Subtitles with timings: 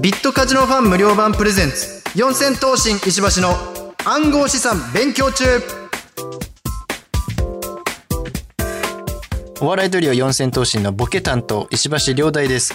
[0.00, 2.04] ビットカジノファン無料版プレゼンツ。
[2.14, 3.56] 四千頭身石橋の
[4.04, 5.44] 暗号資産勉強中。
[9.60, 12.74] お笑いトリオ四千頭身のボケ担当石橋亮大です。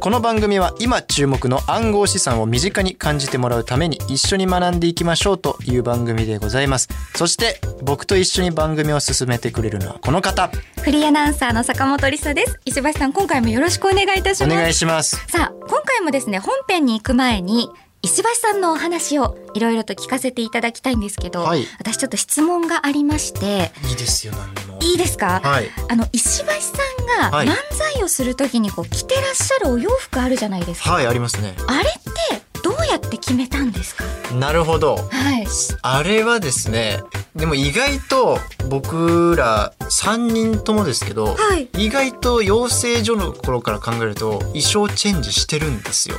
[0.00, 6.88] この番組は今注目の暗号資産を身近に感じてもらうために一緒に学んでいきましょうという番組でございます。
[7.16, 10.52] そして僕と一緒に番組を進めてくれるのはこの方。
[10.82, 12.60] フリーアナウンサーの坂本理沙です。
[12.64, 14.52] 石橋さん今回もよろしくお願いいたします。
[14.52, 15.16] お願いします。
[15.26, 17.68] さあ今回もですね本編に行く前に
[18.00, 21.64] 石橋さんのお話をいろいろと聞かせていただきたいんですけど、はい。
[21.80, 24.78] 私ちょっと質問がありましていいですよ何でも。
[24.80, 25.68] いいですか、はい。
[25.88, 26.87] あの石橋さん
[27.20, 27.48] がはい。
[27.48, 31.54] 漫才をするときにこう着てらっしゃるお洋服あるじゃないですか、はいありますね。
[31.66, 34.04] あれってどうやって決めたんですか？
[34.34, 34.96] なるほど。
[34.96, 35.46] はい。
[35.82, 37.00] あれはですね
[37.34, 41.68] でも意外と僕ら3人ともですけど、はい。
[41.78, 46.16] 意外と養成所の頃から考えると衣装チェンジしてるんですよ。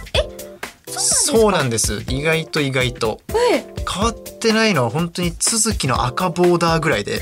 [0.88, 3.22] そうなんです意外と意外と。
[3.30, 3.64] え。
[3.92, 7.22] 変わってないのは本当に続きの赤ボーダーぐらいで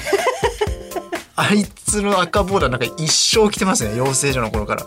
[1.37, 4.85] あいつの赤ボーダーなんか一生着てますね養成所の頃から。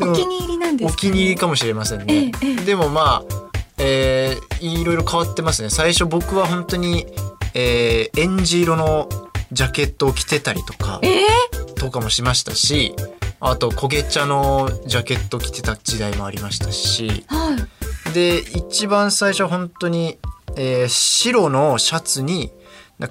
[0.00, 2.32] お気に入りなんですか、お気に入りかもしれませんね。
[2.42, 5.70] えええでもまあ、えーいろいろ変わってますね。
[5.70, 7.06] 最初僕は本当に、
[7.54, 9.08] えー、エンジ色の
[9.52, 11.26] ジャケットを着てたりとか、え
[11.74, 12.94] とかもしましたし、
[13.40, 20.18] あと焦げ茶のジャケット着てた時代もありましたし、ー、はいで一番最初は本当に、
[20.56, 22.52] えー白のシャツにな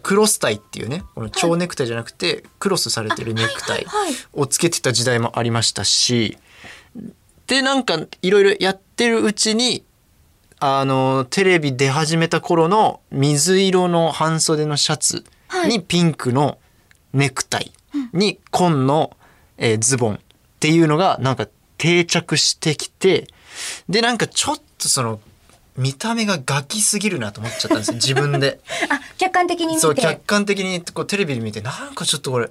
[0.02, 3.86] クロスタイっていうねこの蝶ネクタイじゃなくてクロスされてるネクタイ
[4.34, 6.38] をつけてた時代もありましたし
[7.48, 9.84] でなんかいろいろやってるうちに
[10.60, 15.26] あのテレビ出始めた頃の水色の半袖のシャツ
[15.68, 16.60] にピンクの
[17.14, 17.72] ネクタイ
[18.14, 19.18] に紺の、
[19.58, 20.20] えーズボンっ
[20.60, 23.28] ていうのがなんか定着してきて
[23.90, 25.20] でなんかちょっとその
[25.78, 28.60] 見た目がガキすぎるなと思っちゃったんですよ自分で。
[28.90, 32.50] あ客観的に見てそう客観的にこうテレビで見てなんかちょっとこれ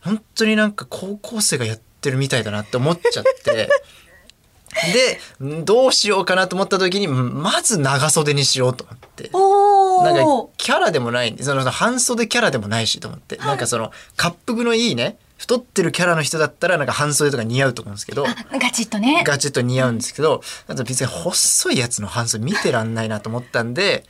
[0.00, 3.68] 本当になんか高校生がやってるみたいだなって思っちゃって
[4.92, 5.20] で
[5.62, 9.30] どうしようかなと思った時にまず長袖にしようと思って。
[9.32, 10.22] おおなんか
[10.56, 24.04] キャラでもないその半袖キャラでもないしと思って、なんかその滑腹のいいね太ってるキャラの人だったらなんか半袖とか似合うと思うんですけどガチッとねガチッと似合うんですけど、あと別に細いやつの半袖見てらんないなと思ったんで、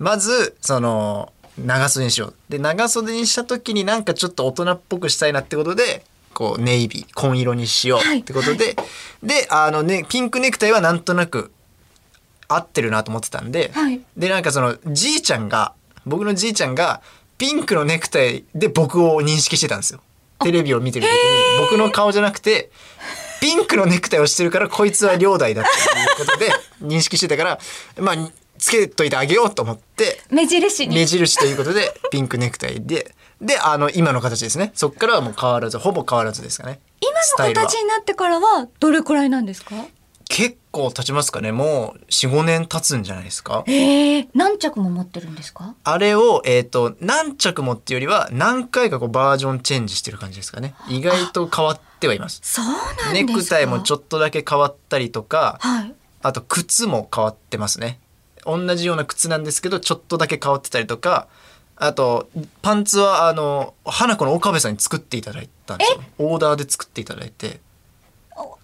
[0.00, 2.34] まず、その、長袖にしよう。
[2.48, 8.76] で、長袖にした時になんかちょっと大人っぽくしたいなってことで、こう、ネイビー、紺色にしようってことで、
[9.22, 11.52] で、あのね、ピンクネクタイはなんとなく
[12.48, 15.74] 合ってるなと思ってたんで、はいで、なんかその、じいちゃんが、
[16.06, 17.02] 僕のじいちゃんが、
[17.36, 20.00] ピンクのネクタイで僕を認識してたんですよ。
[20.42, 22.70] テレビを見てる時に、僕の顔じゃなくて、
[23.40, 26.52] ピンクのネクタイをしてるからこいつは両代だっていうことで
[26.84, 27.58] 認識してたから
[27.98, 28.16] まあ
[28.58, 30.94] つけといてあげようと思って目印に。
[30.94, 34.72] 目印ということでピンクネクタイでであの今の形ですね。
[34.74, 36.80] そっからはもう変わらずほぼ変わらずですかね。
[37.00, 39.74] 今の形になってからはどれくらいなんですか？
[40.32, 41.50] 結構経ちますかね。
[41.50, 43.64] もう45年経つんじゃないですか。
[43.66, 45.74] ええ何着も持ってるんですか？
[45.82, 50.74] あれを、えっと何着もっていうよりは何回かこうバージョンチェンジしてる感じですかね。
[50.88, 52.40] 意外と変わってはいます。
[52.44, 53.12] そうなんですか。
[53.12, 55.94] ネクタイもちょっっとだけ変わったりとか、はい。
[56.22, 57.98] あと靴も変わってますね。
[58.46, 61.26] 同じような靴なんですけど、ちょっとだけ変わってたりとか、
[61.76, 62.28] あと、
[62.62, 66.02] パンツは、あの、花子の岡部さんに作っていただいたんですよ。
[66.18, 67.69] オーダーで作っていただいて、お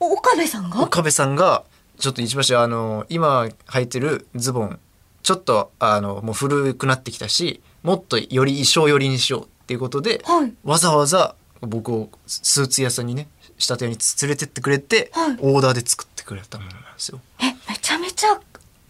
[0.00, 0.82] 岡部さんが？
[0.82, 1.64] 岡部さんが、
[1.98, 4.78] ちょっと一橋、あの、今履いてるズボン、
[5.22, 13.28] ちょっと、あの、もう古くなってきたし、もっとより衣装寄りにしようっていうことで、はいわざわざ僕をスーツ屋さんにね、
[13.58, 17.20] 仕立て屋に連れてってくれて、はいオーダーで作ってくれたものなんですよ。
[17.40, 18.40] えめちゃめちゃ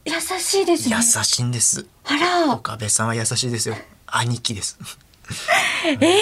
[0.05, 1.87] 優しいですね優しいんです。
[2.05, 3.77] あら岡部さんは優しいですよ。
[4.07, 4.79] 兄貴です。
[5.87, 6.21] ええ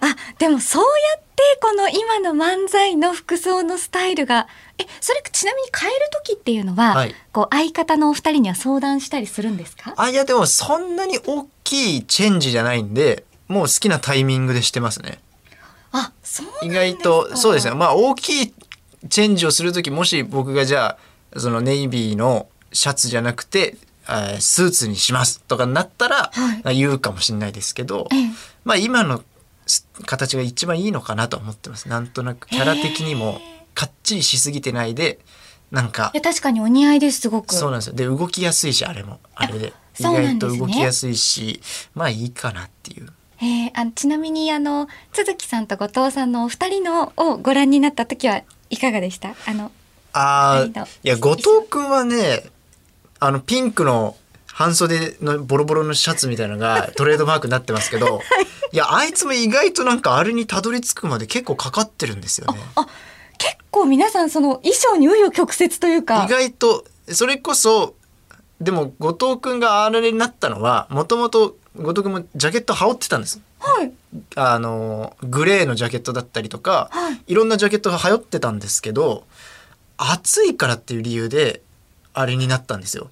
[0.00, 0.88] あでもそうや
[1.18, 4.46] ってこの今の漫才の服装のスタイルが
[4.78, 9.94] えそれちなみに変える時っていうのは、はいこう相方のお二人には相談したりするんですか？
[9.96, 15.20] あ、いやでもそんなに大きいチェンジじゃないんで、もう好きなタイミングでしてますね。
[15.92, 17.74] あそうなん意ですか外と、そうですね。
[17.76, 18.54] まあ大きい
[19.08, 20.96] チェンジをするとき、もし僕がじゃ
[21.36, 23.76] あ、そのネイビーのシャツじゃなくて、
[24.10, 26.76] あースーツにしますとかなったら、はい。
[26.76, 28.30] 言うかもしれないですけど、ええ。
[28.64, 29.22] まあ今の
[29.66, 31.88] す形が一番いいのかなと思ってます。
[31.88, 33.40] なんとなくキャラ的にも
[33.74, 35.20] かっちりしすぎてないで、
[35.70, 37.54] なんかいや確かにお似合いですすごく。
[37.54, 37.94] そうなんですよ。
[37.94, 39.20] で動きやすいしあれも。
[39.34, 39.72] あれで。
[39.98, 41.60] 意外と動きやすいし、
[41.94, 43.12] まあいいかなっていう。
[43.42, 49.34] えー、あちなみにあの都築さんと後藤さんのお二人のをご覧になった時はいかがでした？
[49.46, 49.70] あの
[50.12, 50.66] あ
[51.02, 52.50] いや後藤君はね
[53.20, 58.20] あのピンクの半袖のボロボロのシャツみたいなのが トレードマークになってますけど、
[58.72, 62.60] い、やあいつも意外となんかあれにたどり着くまで結構かかってるんですよね。
[62.74, 62.86] あ
[63.38, 67.94] 結構皆さんその衣装に紆余曲折というか意外とそれこそ
[68.60, 73.40] でも後藤君があれになったのはもともと後藤君もジャケット羽織ってたんです。
[73.58, 73.92] はい
[74.34, 79.24] あのグレーのジャケットだったりとか、はいいろんなジャケットが流行ってたんですけど
[79.96, 81.62] 暑いからっていう理由で
[82.14, 83.10] あれになったんですよ。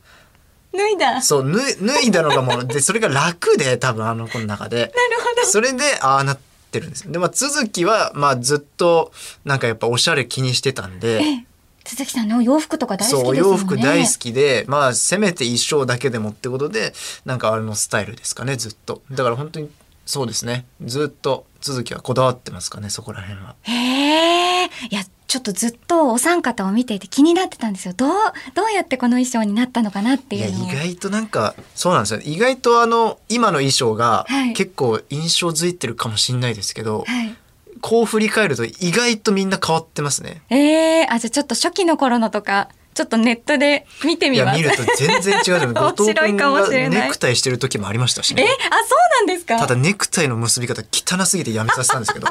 [0.72, 1.12] 脱いだ。
[1.12, 4.92] なるそう脱い脱いだのがもうでそれが楽で多分あの子の中で。
[5.36, 5.46] ほど。
[5.46, 6.38] それでああなっ
[6.70, 7.04] てるんです。
[7.06, 7.12] よ。
[7.12, 9.12] でまあ都築はまあずっと
[9.44, 11.20] なんかやっぱおしゃれ気にしてたんで。
[11.20, 11.44] え
[11.84, 16.92] 鈴木さんの洋服とか大好きですそう洋服大好きでまあせめて衣装だけでもってことで
[17.24, 19.00] なんかあれのスタイルですかねずっと。
[19.10, 19.70] だから本当に
[20.04, 20.66] そうですね。
[20.84, 23.54] ずっと続きはこだわってますかねそこら辺は。
[23.62, 24.70] へえ。
[24.90, 27.92] いやちょっとずっとお三方を見ていて気になってたんですよ。
[27.94, 28.10] どう
[28.54, 32.20] どうやってこの衣装になったのかなっていう意外となんかそうなんですよ。
[32.24, 34.54] 意外とあの今の衣装がはい。
[34.54, 37.36] 結構印象づいてるかもしれないですけど、はい。
[37.82, 40.42] こう振り返ると意外とみんな変わってますね。
[40.48, 44.60] えー、あじゃあちょっと初期の頃のとかちょっとネットで見ていみます。
[44.60, 46.98] や見ると全然違うじゃん後藤面白い君かもしれない。
[47.00, 49.58] がネクタイしてる時もありましたしえねあそうなんですか？
[49.58, 52.26] ただネクタイの結び方汚すぎてやめさせたんですけど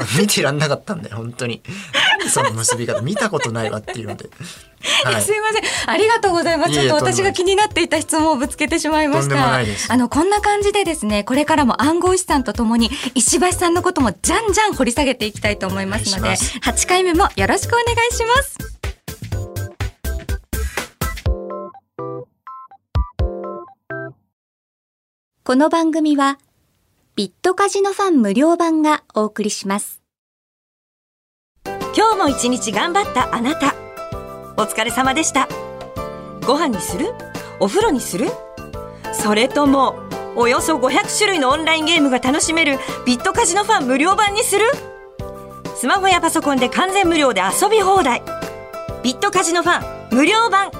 [0.18, 1.62] 見てらんなかったんだよ本当に。
[2.28, 4.28] その結び方見たことないわっていうので、
[5.04, 5.22] はい。
[5.22, 5.90] すいません。
[5.90, 6.72] ありがとうございます。
[6.72, 9.34] ちょっと私が気になっていた質問をぶつけてしまいました。
[9.34, 9.92] ないです。
[9.92, 18.82] あのこんな感じでですねこれからも暗号資産とともに石橋さんのこともじゃんじゃん掘り下げていきたいと思いますのでお願いし8回目もよろしくお願いします。
[25.44, 26.38] この番組は
[27.14, 30.00] ビットカジノファン無料版がお送りします。
[31.94, 33.74] 今日も一日頑張ったあなた。
[34.56, 35.46] お疲れ様でした。
[36.46, 37.12] ご飯にする？
[37.60, 38.30] お風呂にする？
[39.12, 39.94] それとも
[40.36, 44.64] およそ500種類のオンラインゲームが楽しめるビットカジノファン無料版にする？
[45.76, 48.22] スマホやパソコンで完全無料で遊び放題。
[49.02, 50.70] ビットカジノファン無料版。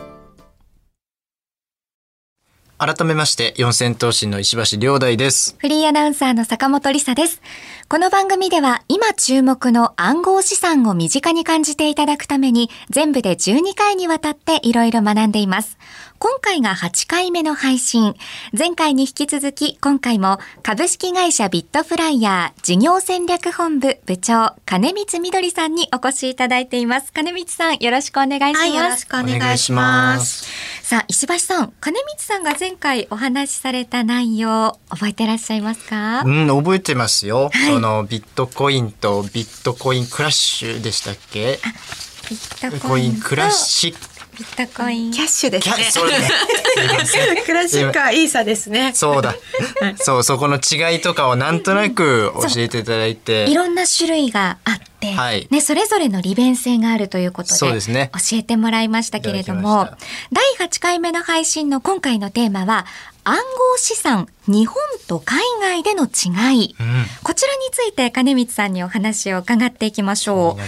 [2.84, 7.40] 改めまして四千頭身の石橋亮大ですフリーアナウンサーの坂本理沙です。
[7.88, 15.78] この番組では今注目の暗号資産を身近に感じていただくために全部で12回にわたっていろいろ学んでいます。
[16.22, 18.14] 今回が8回目の配信。
[18.56, 27.12] 前回に引き続き今回も株式会社ビットフライヤー事業戦略本部部長金光みどりさんにお越しいただいています。
[27.12, 28.60] 金光さんよろしくお願いします。
[28.60, 30.46] はい、よろしくお願いします。
[30.84, 36.22] さあ、石橋さん、金光さんが前回お話しされた内容、覚えてらっしゃいますか？
[36.24, 41.58] うん覚えてますよ、はいそのビットコインとビットコインクラッシュでしたっけ？
[42.30, 45.12] ビットココインとインクラッシュビットコイン。
[45.12, 45.74] キャッシュですね。
[45.76, 46.18] キャそれ
[47.34, 48.92] ねクラシックはイーサですね。
[48.94, 49.34] そうだ。
[49.96, 53.46] そうそこの違いとかをなんとなく教えていただいて。
[53.50, 55.46] いろんな種類があって、はい。
[55.50, 58.10] ね、それぞれの利便性があるということでそうですね。
[58.14, 59.88] 教えてもらいましたけれどいも
[60.32, 62.86] 第8回目の配信の今回のテーマは
[63.24, 63.42] 暗号
[63.76, 70.64] 資産日本と海外での違い、うんこちらについて金光さんにお話を伺っていきましょうね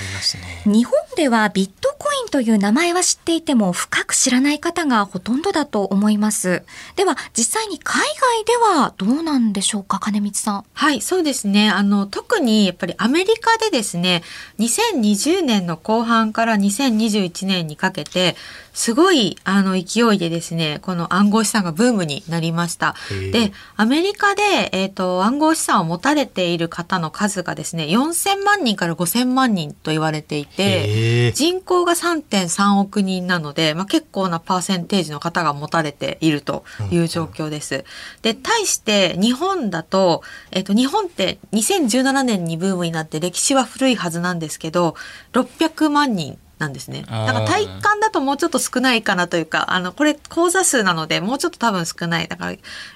[0.65, 6.63] 日本ではビットコインという名前は知っていても深く知らない方がほとんどだと思います。
[6.97, 10.65] では実際に海外ではどうなんでしょうか金光さん。
[10.73, 11.71] はい、そうですね。
[11.71, 14.23] あの、特にやっぱりアメリカでですね、
[14.59, 18.37] 2020年の後半から2021年にかけて、
[18.75, 22.97] すごいあの勢いでですね、この暗号資産がブームになりました。
[23.33, 37.85] で、アメリカで、えっ、と、暗号資産を持たれている方の数がですね、4000万人から5000万人と言われていて、人口が3.3億人なので、まあ、結構なパーセンテージの方が持たれているという状況です。
[38.23, 44.95] で、対して日本だと、えっと、日本って2017年にブームになって歴史は古いはずなんですけど、
[45.33, 47.03] 600万人なんですね。
[47.03, 52.29] だから体感だともうちょっと少ないかなというか、あの、これ口座数なのでもうちょっと多分少ない。
[52.29, 52.53] だから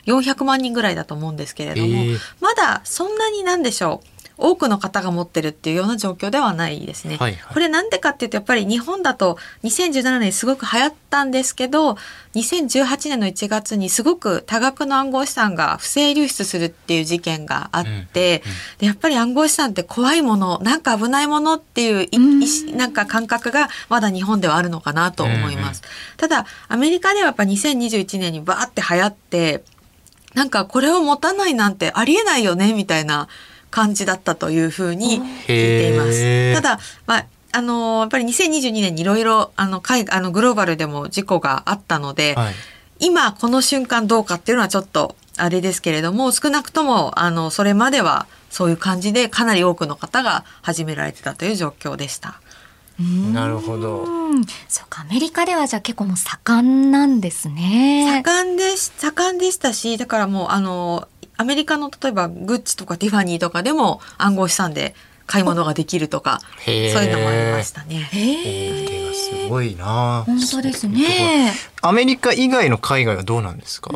[0.06, 4.17] 400万人ぐらいだと思うんですけれども、へーまだそんなになんでしょう。
[4.38, 7.16] 多くの方が持ってるっていうような状況ではないですね。
[7.16, 11.96] はいはいこれなんでかっていうとやっぱり日本だと2017年すごく流行ったんですけど
[12.34, 18.42] 2018年の1月にすごく多額の暗号資産が不正流出するっていう事件があって、
[18.78, 25.82] でやっぱり暗号資産って怖いものなんか危ないものっていういなんか感覚がまだ日本ではあるのかなと思います。
[26.16, 29.64] ただアメリカではやっぱ2021年にバーって流行って
[30.34, 33.28] なんかこれを持たないなんてありえないよねみたいな
[33.70, 36.54] 感じだったというふうに聞いています。
[36.54, 42.54] ただ、まあ、あのやっぱり2022年にいろいろあの海あのグローバルでも事故があったので、はい。
[43.00, 52.40] 今この瞬間どうかっていうのはちょっとあれですけれども少なくともあのそれまではそういう感じでかなり多くの方が始められてたという状況でした。
[53.32, 54.02] なるほど。
[54.02, 58.22] うん、そうか、アメリカではじゃあ結構もう盛んなんですね。
[58.24, 61.06] 盛んでし盛んでしたしだからもうあの
[61.38, 64.94] アメリカの例えばグッチとかティファニーとかでも暗号資産で
[65.26, 68.08] 買い物ができるとかそういうのもありましたね。
[69.14, 70.24] すごいな。
[70.26, 71.52] 本当ですね。
[71.80, 73.90] アメリカ以外の海外はどうなんですか？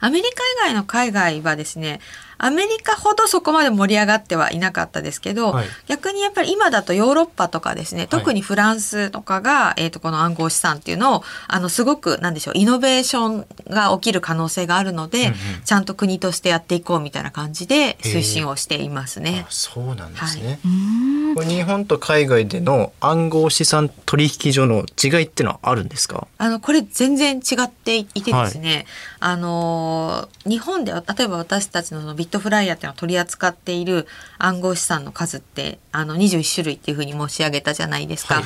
[0.00, 0.28] アメリカ
[0.68, 2.00] 以外の海外はですね
[2.44, 15.34] アメリカほどそこまで盛り上がってはいなかったですけど、はい逆にやっぱり今だとヨーロッパとかですね特にフランスとかが、えー、とこの暗号資産っていうのをあのすごくなんでしょうイノベーションが起きる可能性があるので、うんうん
[15.64, 19.50] ちゃんと国としてやっていこうみたいな感じで推進をしていますねあ。
[19.50, 20.58] そうなんですね。
[20.64, 21.34] うーん。
[21.34, 26.26] これ日本と海外での暗号資産取引所の違いってのはあるんですか？
[26.36, 28.84] あのこれ全然違っていてですね、
[29.20, 34.06] あのー日本では例えば私たちのビットフライヤーっていうのを取り扱っている
[34.38, 38.36] 暗号資産の数ってあの21種類っていうふうに申し上げたじゃないですか。
[38.36, 38.44] はい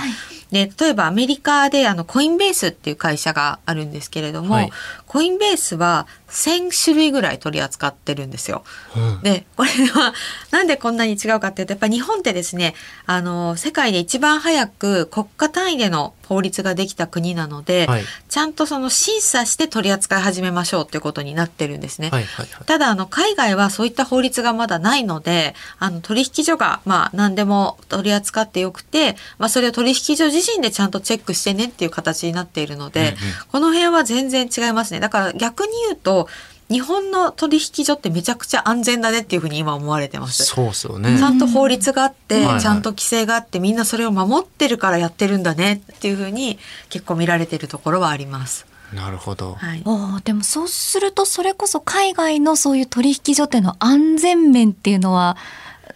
[0.51, 4.71] で例えばアメリカであのコインベースっていう会社があるんですけれども、はい
[5.09, 8.63] コインベースは1,000種類ぐらい取り扱ってるんですよ。
[8.97, 10.15] うんでこれは
[10.51, 12.75] なんでこんなに違うかっていうとやっぱり日本ってですね
[13.07, 22.11] あの世界で一番早く国家単位での法律ができた国なので、はいちゃんとその審査して取り扱い始めましょうっていうことになってるんですね。
[22.11, 22.65] はいはいはい。
[22.67, 33.15] ただあの海外はそういった法律がまだないのであの取引所がまあ何でも取り扱ってよくて、まあ、それを取引所自身でちゃんとチェックしてねっていう形になっているので、うんうん
[33.51, 36.29] この辺は全然違いますねだから逆に言うと
[36.71, 40.45] 日本の取引所ってめちゃくちゃ安全だねっていうふうに今思われてます。
[40.45, 41.23] そうですよねち。
[41.23, 46.59] ゃんと法律があって、ちゃんと規制があってみんなそれを守ってるからやってるんだねっていうふうに
[46.91, 48.67] 結構見られてるところはあります。
[48.95, 49.55] なるほど。
[49.55, 55.37] はい、ああ、でもそうするとそれこそ海外のそういう取引所っての安全面っていうのは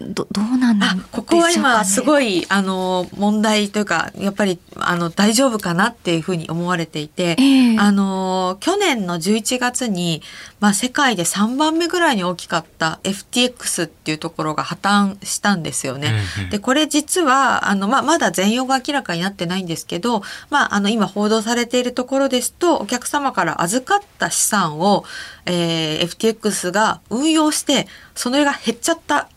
[0.09, 10.23] どどうなんでしょうか、ね、あここは今すごいあの問題というかやっぱりあの大丈夫かなっていうふうに思われていて、ええあの去年の11月に、
[10.61, 16.09] まあ、世界で3番目ぐらいに大きかった FTX っていうところが破綻したんですよね。
[16.37, 25.05] うんうんでこれ実はあの、まあ、まだ全容が明らかになってないんですけど、まあ、あの今報道されているところですとお客様から預かった資産を、
[25.47, 29.29] えー FTX が運用してそれが減っちゃった。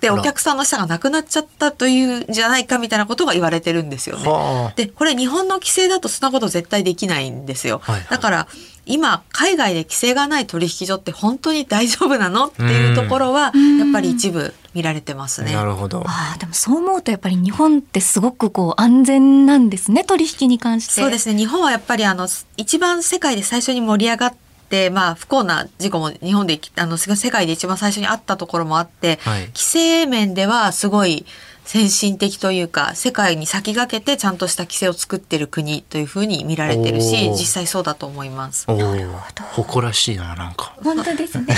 [0.00, 4.28] でお客さんの資産がなくなっちゃったというんじゃないかみたいなことが言われてるんですよね。
[4.28, 4.72] はあ。
[4.76, 7.80] でこれ日本の規制だとそんなこと絶対できないんですよ。
[7.82, 8.48] はいはいだから
[8.86, 15.54] 今海外で規制がない取引所って本当に大丈夫なのっていうところはうんやっぱり一部見られてますね。
[15.54, 16.02] なるほど。
[16.06, 21.00] ああ、でもそう思うとやっぱり日本ってすごくこう安全なんですね、取引に関して。
[21.00, 24.43] そうですね日本はやっぱりあの一番世界で最初に盛り上がって、
[24.90, 29.46] まあ、不幸な事故も日本であの世界で一番最初にあったところもあって、はい。
[29.46, 31.24] 規制面ではすごい
[31.64, 38.66] 先進的というか世界に先駆けてちゃんとした規制を作ってる国というふうに見られてるし実際そうだと思います。
[38.68, 38.78] おお、
[39.62, 40.74] 誇らしいな、なんか。
[40.84, 41.56] 本当ですね。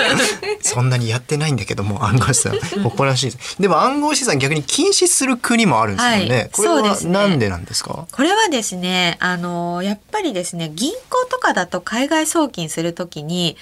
[0.62, 3.56] そんなにやってないんだけども、暗号資産、 誇らしいです。
[3.60, 6.16] でも暗号資産逆に禁止する国もあるんですよね。
[6.36, 8.06] はいこれはそうですねなんでなんですか？
[8.10, 13.56] これはですね、あの、やっぱりですね、銀行とかだと海外送金するときに、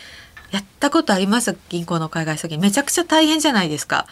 [0.53, 1.57] やったことあります？
[1.69, 2.59] 銀行の海外送金。
[2.61, 4.07] めちゃくちゃ大変じゃないですか。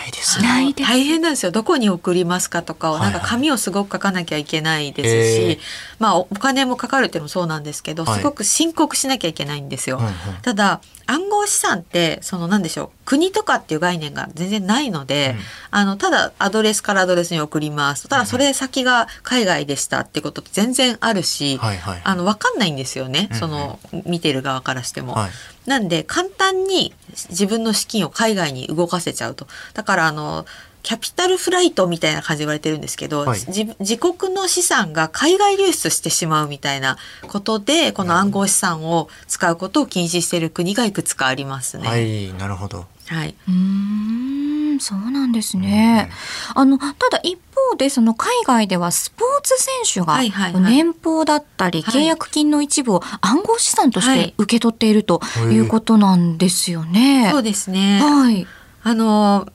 [0.00, 0.42] ないです。
[0.42, 1.52] ないです大変なんですよ。
[1.52, 5.58] どこに送りますかとかを、はいはないんか紙をすごく書かなきゃいけないですし、えー
[5.98, 9.98] まあおお金もかかるっていうのもそうなんですけど、はいすごく申告しなきゃいけないんですよ。
[9.98, 18.08] うんうんただ、暗号資産って、そのなんでしょう、国とかっていう概念が全然ないので、うんあの、ただアドレスからアドレスに送ります。
[18.08, 22.00] ただそれ先が海外でしたってことって全然あるし、はいはい。
[22.04, 23.28] あの、わかんないんですよね。
[23.30, 25.14] うんうんその、見てる側からしても。
[25.14, 25.30] はい。
[25.66, 26.94] なんで、簡単に
[27.28, 29.46] 自分の資金を海外に動かせちゃうと。
[29.74, 30.46] だから、あの、
[30.82, 36.96] キャピタルフライトみたいな感じで言われてるんですけど、はい自自国の資産が海外流出してしまうみたいな
[37.28, 41.84] ことで、この暗号資産を使うことを禁止している国がいくつかありますね。
[41.84, 42.28] ははい。
[42.28, 42.86] い、なるほど。
[43.10, 46.10] うーん、そうなんですね。
[46.54, 47.36] あの、ただ一
[47.70, 55.20] 方で、その海外ではスポーツ選手がはいはいはい年俸だったりはい契約金の一部を暗号資産としはいて受け取っていると
[55.50, 57.28] いうことなんですよね。
[57.32, 58.00] そうですね。
[58.00, 58.46] はい。
[58.82, 59.48] あの、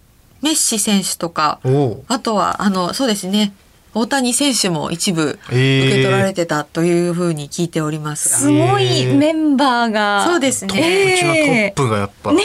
[0.46, 1.60] メッシ選手とか。
[2.08, 3.52] あとは、あの、そうですね。
[3.96, 10.26] 大谷選手も一部受け取られてたというふうに聞いておりますが、すごいメンバーが。
[10.28, 11.18] そうですうね。
[11.18, 12.44] ちのトップがやっぱね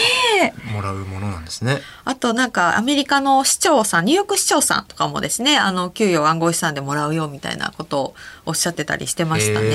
[0.73, 1.81] もらうものなんですね。
[2.05, 8.15] あとなんかアメリカの市長さん、ニューヨーク市長さんとかもですね、あの給与暗号資産でもらうよみたいなことを
[8.47, 9.67] おっしゃってたりしてましたね。
[9.67, 9.73] へ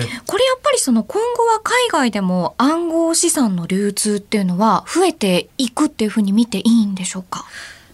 [0.00, 7.46] ーこれやっぱりその今後は海外でも暗号資産の流通っていうのは増えていくっていうふうに見ていいんでしょうか？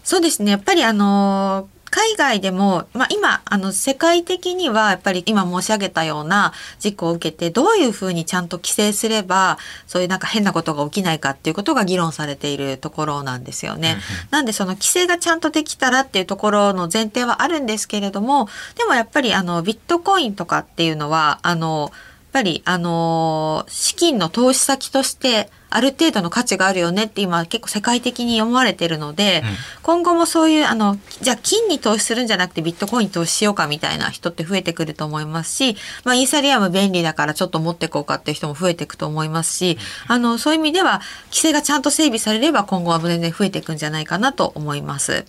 [0.03, 0.51] そうですね。
[0.51, 13.95] やっぱりあの海外でも、まあ、今あの世界的にはやっぱり今申し上げたような事故を受けてどういうふうにちゃんと規制すればそういうなんか変なことが起きないかっていうことが議論されているところなんですよね。
[14.29, 21.93] なんでその規制がちゃんとできたらっていうところの前提はあるんですけれどもでもやっぱりあのビットコインとかっていうのはあの
[22.35, 29.55] ぱりあの資金の投資先としてある程度の価値があるよねって今結構世界的に思われてるので、うん。
[29.83, 39.77] 今後もそういうあのじゃあ金に投資するんじゃなくてビットコインに投資しようかみたいな人って増えてくると思いますし、まあ、イーサリアム便利だからちょっと持っていこうかっていう人も増えていくと思いますし、
[40.07, 45.25] あのそういう意味では規制がちゃんと整備されれば今後は全然増えていくんじゃないかなと思います。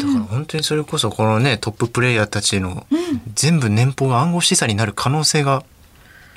[0.00, 2.86] だから本当にそれこそこのねトッププレイヤーたちの
[3.34, 5.64] 全部年俸が暗号資産になる可能性が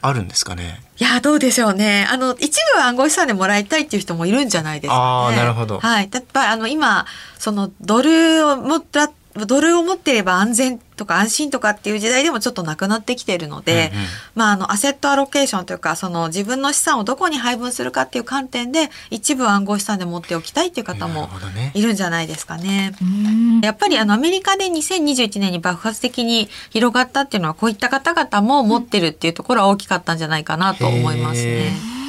[0.01, 0.81] あるんですかね？
[0.97, 2.07] いやどうでしょうね。
[2.11, 5.01] あの一部は暗号資産でもらいたいっていう人もいるんじゃないですかね。
[5.01, 6.09] あーなるほどはい。
[6.11, 7.05] やっぱりあの今
[7.37, 21.29] そのドルを持ったドルを持っていれば安全とか安心とかっていう時代でもちょっとなくなってきているので、うんうんまああのアセットアロケーションというかその自分の資産をどこに配分するかっていう観点で一部暗号資産で持っておきたいっていう方も。
[21.73, 22.93] いるんじゃないですかね。
[23.01, 32.00] うんやっぱりあのアメリカで2021年に爆発的に広がったっていうのはこういった方々も持ってるっていうところは大きかったんじゃないかなと思いますへね。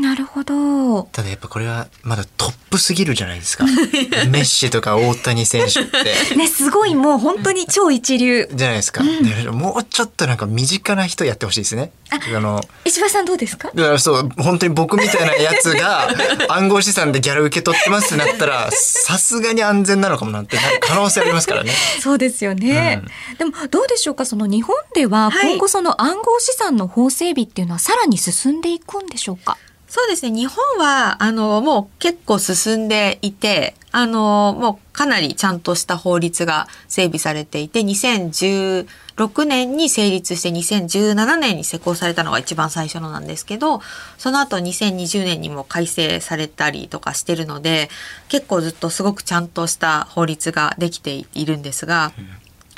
[0.00, 1.02] なるほど。
[1.12, 3.64] ただやっぱこれはまだトップすぎるじゃないですか。
[4.30, 6.36] メッシとか大谷選手って。
[6.36, 8.48] ね、すごいもう本当に超一流。
[8.52, 9.02] じゃないですか。
[9.04, 11.92] でもうちょっとなんか身近な人やってほしいですね。
[12.10, 13.70] あの石橋さんどうですか？
[13.74, 16.08] だからそう本当に僕みたいなやつが
[16.48, 21.72] 暗号資産でギャラ受け取ってますってなったらさすがに安全なのかもなんて可能性ありますからね。
[22.00, 23.02] そうですよね、
[23.38, 24.24] でもどうでしょうか？
[24.26, 29.56] その日本でははい今後その暗号資産の法整備っていうのはさらに進んでいくんでしょうか、
[29.90, 30.30] そうですね。
[30.30, 43.80] 日本は、あの、もう結構進んでいて、あの、もうかなりちゃんとした法律が整備されていて、2016年に成立して2017年に施行されたのが一番最初のなんですけど、
[44.16, 47.90] その後2020年にも改正されたりとかしてるので、
[48.28, 52.12] 結構ずっとすごくちゃんとした法律ができているんですが、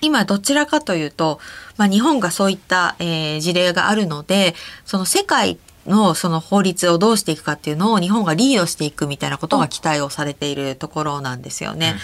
[0.01, 1.41] 今どちらかというと、
[1.77, 11.93] まあ、日本がそういった、えー事例があるのでその世界のその法律をどうしていくかっていうのを日本がリードしていくみたいなことが期待をされているところなんですよね。
[11.93, 11.99] ね、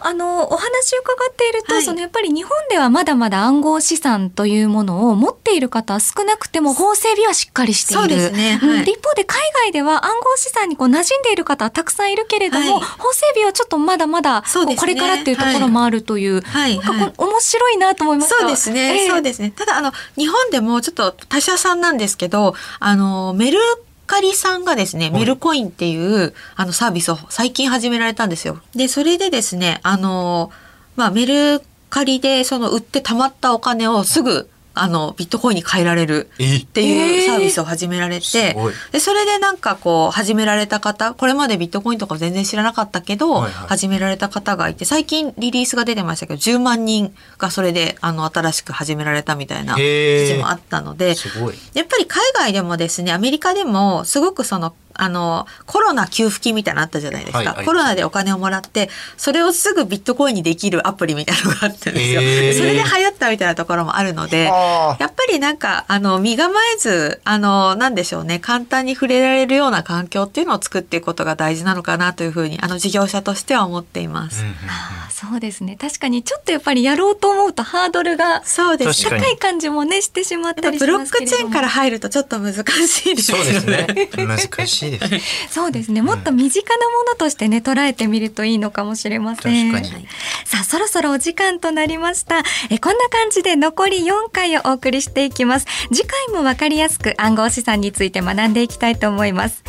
[0.00, 1.82] あのお話を伺っていると、はい。
[1.82, 8.02] そのやっぱり日本ではまだまだ暗号資産というものを持っている方は少なくても法整備はしっかりしている。
[8.02, 8.60] そうですね。
[8.62, 8.70] うん。
[8.70, 8.84] はい。
[8.84, 12.82] で一方で海外では暗号資産にこう馴染んでいる方はたくさんいるけれども、はい。
[12.98, 14.80] 法整備はちょっとまだまだそうですね。
[14.80, 16.78] これからっていうところもあるという、はい。
[16.78, 18.36] なんかはいこう面白いなと思いました。
[18.36, 19.52] そうですね、ええそうですね。
[19.56, 23.58] ただあの日本でもちょっと他社さんなんですけど、あのメル
[24.06, 28.60] カリさんがですね、いメルコインっていうあのサービスを最近始められたんですよ。
[28.74, 30.50] で、それでですね、あの
[30.96, 36.58] まあメルカリでその売って貯まったお金をすぐあのビットコインに変えられるえ。
[36.58, 38.56] っていうサービスを始められて、
[38.92, 43.52] でそれでなんかこう始められた方これまでビットコインとか全然知らなかったけど、はいはい。
[43.68, 51.14] 始められた方がいて最近リリースが出てましたけど10万人がそれであの新しく始められたみたいな記事もあったので。
[51.74, 62.20] やっぱり海外でもですねアメリカでもすごくそのあのコロナ給付金みたいなのあったじゃないですか、はいありますコロナでお金をもらってそれをすぐビットコインにできるアプリみたいなのがあったんですよ。
[62.20, 62.40] へー。
[62.40, 74.42] でそれで流行ったみたいなところもあるのでやっぱりなんかあの身構えずあのなんでしょうね簡単に触れられるような環境っていうのを作っていくことが大事なのかなというふうにあの事業者としては思っています。
[74.42, 74.58] うんうんうん。
[74.68, 75.76] あーそうですね。
[75.80, 81.34] 確かにちょっとやっぱりやろうと思うとハードルがそうです高い感じもねしてしまったりしますけれども。
[81.34, 84.10] クチェーンから入るとちょっと難しいですよそうですね。
[84.16, 85.50] 難しいです。
[85.54, 86.02] そうですね。
[86.02, 89.72] もっと身近なものとしてね捉えてみるといいのかもしれません。
[89.72, 90.06] 確かに。
[90.44, 92.42] さあそろそろお時間となりました。
[92.70, 95.66] えこんな感じで残り4回をお送りしていきます。
[95.92, 99.62] 次回もわかりやすく暗号資産について学んでいきたいと思います。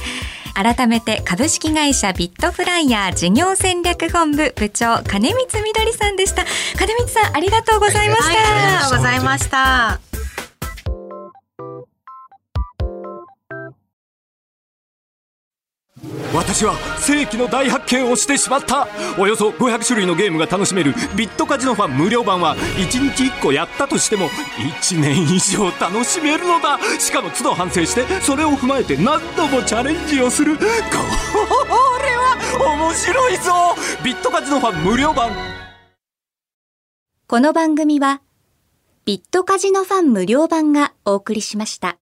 [0.56, 6.46] 改めて株式会社ビットフライヤー事業戦略本部部長金光みどりさんでした。
[6.78, 10.15] 金光さんありがとうございました、はい、ありがとうございました。
[16.36, 18.88] 私は世紀の大発見をしてしまった。
[19.18, 26.78] およそ500種類のゲームが楽しめるビットカジノファン無料版は1日1個やったとしても1年以上楽しめるのだ。
[27.00, 30.58] しかも都度反省してそれを踏まえて何度もチャレンジをする。
[30.58, 30.70] これ
[32.16, 32.38] は
[32.78, 33.52] 面白いぞ。
[34.04, 35.32] ビットカジノファン無料版。
[37.28, 38.22] この番組は、
[39.06, 41.98] ビットカジノファン無料版がお送りしました。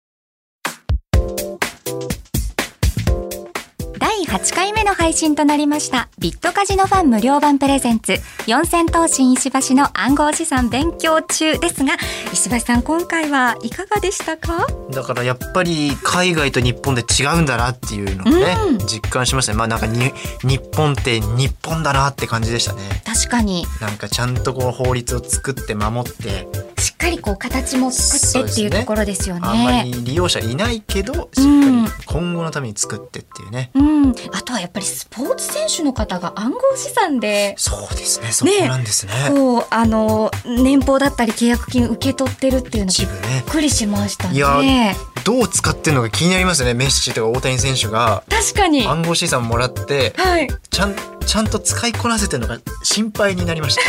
[4.38, 6.08] 8回目の配信となりました。
[6.20, 8.18] ビットカジノファン無料版プレゼンツ。
[8.46, 11.96] 四千頭身石橋の暗号資産勉強中ですが
[12.32, 14.64] 石橋さん今回はいかがでしたか？
[14.92, 18.78] だからやっぱり海外と日本で違うんだなっていうのをね、うん。
[18.86, 19.58] 実感しましたね。
[19.58, 20.12] まあなんかに
[20.44, 22.82] 日本って日本だなって感じでしたね。
[23.04, 23.66] 確かに。
[23.80, 26.46] なんかちゃんとこう法律を作って守って
[26.78, 29.40] しっかりこう形も作ってっていうところですよね。
[29.44, 39.12] あんまり利用者いないけどしっかり今後のために作ってっていうね、うん、あとはやっぱりスポーツ選手の方が暗号資産でそうですねそこなんですね。
[39.28, 44.96] こうあの年俸だったり契約金受け取ってるっていうのびっくりしましたね。
[45.24, 46.74] どう使ってるのか気になりますよね。
[46.74, 48.22] メッシとか大谷選手が。
[48.30, 48.86] 確かに。
[48.86, 50.48] 暗号資産もらってはい。
[50.70, 53.82] ちゃんちゃんと使いこなせてるのか心配になりました。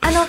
[0.00, 0.26] あの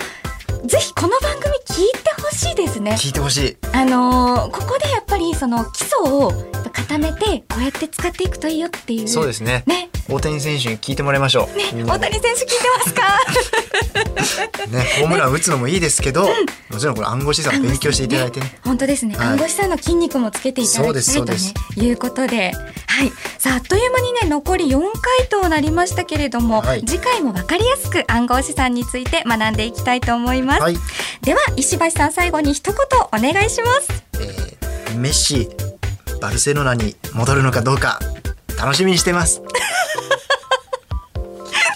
[0.66, 2.92] ぜひこの番組聞いてほしいですね。
[2.92, 3.56] 聞いてほしい。
[3.72, 6.32] あのーここでやっぱりその基礎を
[6.72, 9.08] 固めてこうやって使っていくといいよっていう。
[9.08, 9.62] そうですね。
[9.66, 9.90] ね。
[10.08, 12.06] 大谷選手に聞いてもらいましょう、みんなで。
[12.08, 13.02] 大谷選手聞いてますか？
[14.68, 16.28] ね、ホームラン打つのもいいですけど、
[16.70, 18.58] もちろんこれ暗号資産勉強していただいてね。
[18.64, 19.26] 本当ですね、はい。
[19.28, 21.54] 暗号資産の筋肉もつけていただきたいとそうでねす。
[21.76, 22.52] いうことで。
[22.86, 23.12] はい。
[23.38, 26.84] さああっという間にね残り4回となりましたけれども、はい。
[26.84, 30.76] 次回も分かりやすく暗号資産について学んでいきたいと思います、はい、
[31.22, 32.76] では石橋さん最後に一言
[33.08, 34.04] お願いします。
[34.20, 34.54] えー
[34.96, 35.48] メッシ、
[36.20, 37.98] バルセロナに戻るのかどうか
[38.58, 39.42] 楽しみにしてます。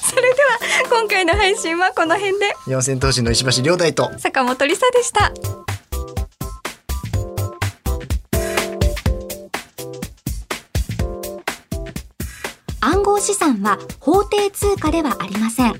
[0.08, 0.58] それでは
[0.90, 2.54] 今回の配信はこの辺で。
[2.66, 4.10] 四千頭身の石橋亮太と。
[4.18, 5.32] 坂本理沙でした。
[12.80, 15.74] 暗号資産は法定通貨ではありません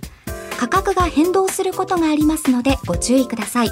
[0.59, 3.71] 価格が変動することがありますのでご注意ください。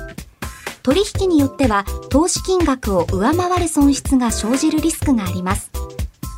[0.85, 5.73] 取引によっては投資金額を上回る損失が生じるリスクがあります。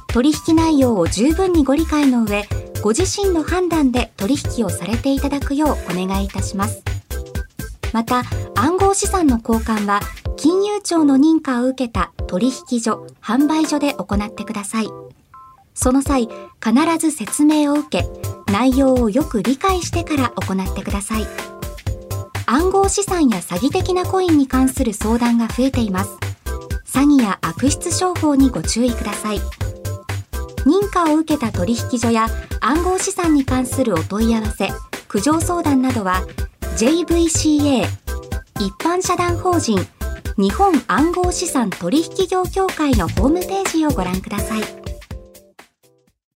[0.07, 2.49] 取引内容を十分にご理解の上
[2.83, 6.83] ご自身の判断で取引をされていただくようお願いいたします。
[7.93, 8.23] また
[8.55, 10.01] 暗号資産の交換は
[10.37, 14.89] 金融庁の認可を受けた取引所販売所で行ってください。
[15.81, 16.29] その際
[16.61, 18.09] 必ず説明を受け
[18.53, 21.27] 内容をよく理解してから行ってください。
[22.47, 26.19] 暗号資産や詐欺的なコインに関する相談が増えています。
[26.85, 29.39] 詐欺や悪質商法にご注意ください。
[30.67, 32.27] 認可を受けた取引所や
[32.61, 34.71] 暗号資産に関するお問い合わせ
[35.07, 36.27] 苦情相談などは
[36.77, 37.87] JVCA
[38.59, 39.79] 一般社団法人
[40.37, 44.78] 日本暗号資産取引業協会のホームページをご覧ください。